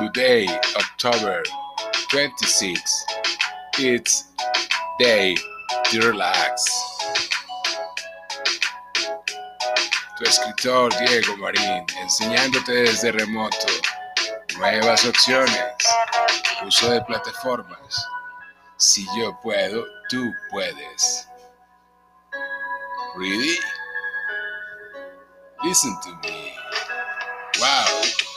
[0.00, 1.42] Today, October
[2.10, 3.04] 26,
[3.78, 4.24] it's
[4.98, 5.36] day
[5.90, 6.64] to relax.
[10.16, 13.66] Tu escritor Diego Marín, enseñándote desde remoto
[14.56, 15.54] nuevas opciones,
[16.66, 18.06] uso de plataformas.
[18.78, 21.28] Si yo puedo, tú puedes.
[23.16, 23.58] Really?
[25.62, 26.54] Listen to me.
[27.58, 28.29] Wow.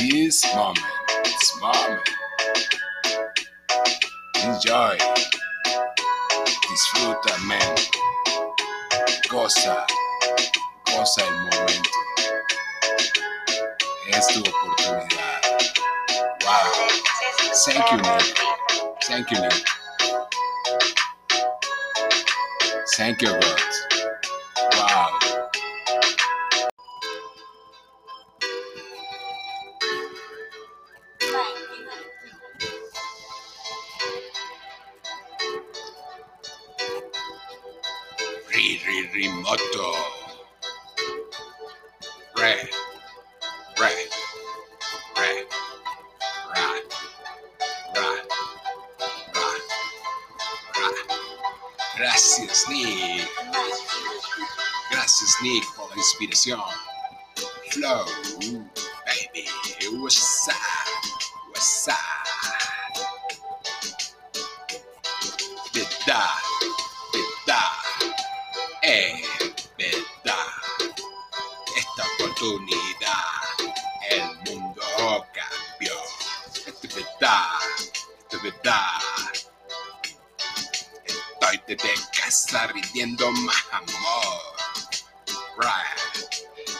[0.00, 0.78] This moment,
[1.24, 2.08] this moment.
[4.42, 4.96] Enjoy.
[6.70, 7.76] Disfruta, man.
[9.28, 9.84] Goza,
[10.86, 11.90] goza el momento.
[14.08, 15.42] Es tu oportunidad.
[16.44, 16.88] Wow.
[17.66, 18.38] Thank you, Nick.
[19.02, 19.66] Thank you, Nick.
[22.96, 23.89] Thank you, God.
[38.60, 39.88] Ri, ri, remoto.
[42.36, 42.68] Re,
[43.80, 43.92] re,
[45.16, 45.46] re,
[46.54, 46.68] ra,
[47.94, 48.08] ra,
[49.34, 49.48] ra,
[50.76, 50.92] ra.
[51.96, 53.30] Gracias, Nick.
[54.90, 56.60] Gracias, Nick, por la inspiración.
[57.70, 58.04] Flow,
[59.06, 59.48] baby.
[60.02, 60.56] What's up?
[61.48, 62.19] What's up?
[72.40, 73.74] Oportunidad,
[74.10, 74.82] el mundo
[75.32, 75.92] cambió.
[76.66, 77.44] Esto es verdad,
[78.18, 79.00] esto es verdad.
[81.04, 84.40] Estoy desde casa rindiendo más amor.
[85.58, 85.84] Ra,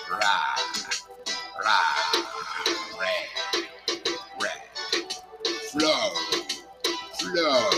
[0.09, 0.55] ra,
[1.63, 1.81] ra,
[2.99, 3.15] re,
[4.41, 4.55] re.
[5.73, 6.13] Flow,
[7.19, 7.71] flow.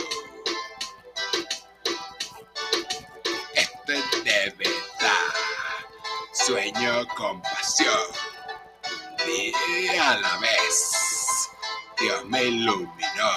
[3.55, 4.72] Esto es de verdad.
[6.47, 7.95] Sueño con pasión.
[9.21, 11.49] Un día a la vez.
[12.01, 13.31] Dios me iluminó.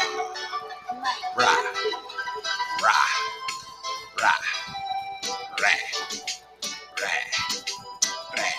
[1.37, 1.55] Ra,
[2.81, 3.05] ra,
[4.17, 4.35] ra,
[5.57, 5.77] re,
[6.97, 7.15] re,
[8.33, 8.53] re,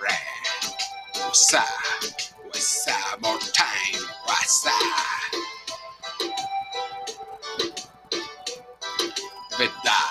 [0.00, 0.18] re.
[1.22, 3.20] What's up?
[3.20, 4.04] More time.
[4.66, 4.78] Up?
[9.58, 10.07] Verdad,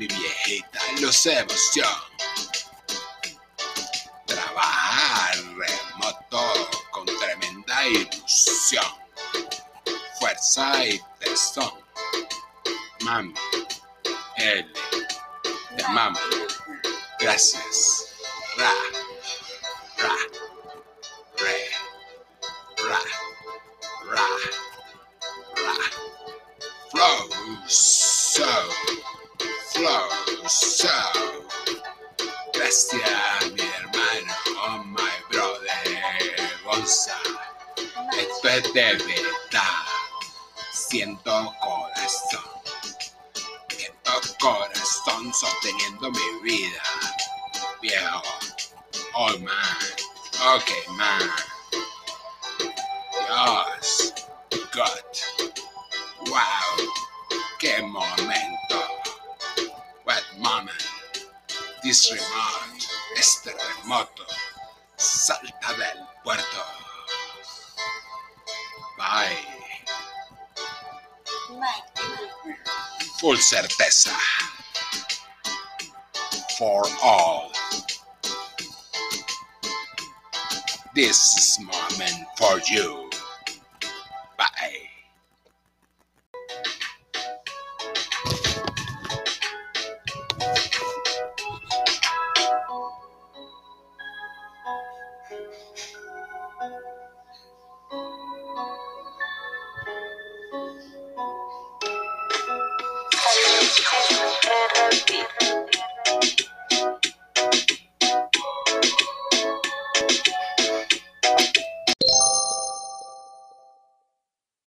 [0.00, 1.86] Mi viejita luce emoción.
[4.26, 8.82] Trabajar remoto con tremenda ilusión.
[10.18, 11.84] Fuerza y tesón.
[13.00, 13.34] Mami,
[14.38, 14.72] L,
[15.76, 16.18] de mama.
[17.18, 18.06] Gracias.
[18.56, 18.72] Ra,
[19.98, 20.16] ra,
[21.36, 21.70] re,
[22.88, 23.00] ra,
[24.14, 24.28] ra,
[25.56, 25.74] ra.
[26.90, 28.46] Flow, so,
[29.80, 30.08] flow,
[30.46, 30.88] so.
[32.52, 37.16] Gracias, mi hermano, oh my brother, Gonza.
[38.18, 39.86] Esto es de verdad.
[40.72, 42.50] Siento corazón.
[43.68, 46.82] Siento corazón sosteniendo mi vida.
[47.80, 48.22] Viejo.
[49.14, 50.56] Oh man.
[50.56, 51.49] Ok, man.
[61.82, 62.86] This remote.
[63.16, 64.26] Este remoto.
[64.96, 66.64] Salta del puerto.
[68.98, 69.36] Bye.
[73.18, 74.12] Full certeza.
[76.58, 77.50] For all.
[80.94, 83.09] This is moment for you.